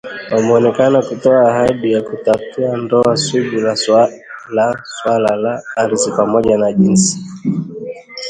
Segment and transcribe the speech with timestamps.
[0.31, 3.61] wameonekana kutoa ahadi ya kutatua donda sugu
[4.51, 7.19] la swala la ardhi pamoja na jinsi